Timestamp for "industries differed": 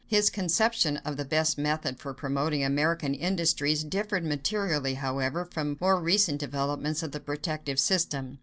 3.13-4.25